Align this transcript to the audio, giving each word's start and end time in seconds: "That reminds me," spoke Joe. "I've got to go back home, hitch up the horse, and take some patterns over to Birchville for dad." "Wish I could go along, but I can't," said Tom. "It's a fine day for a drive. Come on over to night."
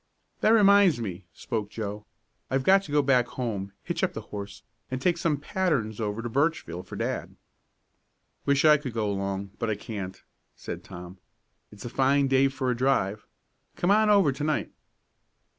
"That 0.39 0.49
reminds 0.49 0.99
me," 0.99 1.25
spoke 1.31 1.69
Joe. 1.69 2.07
"I've 2.49 2.63
got 2.63 2.81
to 2.85 2.91
go 2.91 3.03
back 3.03 3.27
home, 3.27 3.71
hitch 3.83 4.03
up 4.03 4.13
the 4.13 4.21
horse, 4.33 4.63
and 4.89 4.99
take 4.99 5.15
some 5.15 5.37
patterns 5.37 6.01
over 6.01 6.23
to 6.23 6.27
Birchville 6.27 6.81
for 6.81 6.95
dad." 6.95 7.35
"Wish 8.47 8.65
I 8.65 8.77
could 8.77 8.93
go 8.93 9.11
along, 9.11 9.51
but 9.59 9.69
I 9.69 9.75
can't," 9.75 10.23
said 10.55 10.83
Tom. 10.83 11.19
"It's 11.71 11.85
a 11.85 11.89
fine 11.89 12.27
day 12.27 12.47
for 12.47 12.71
a 12.71 12.75
drive. 12.75 13.27
Come 13.75 13.91
on 13.91 14.09
over 14.09 14.31
to 14.31 14.43
night." 14.43 14.71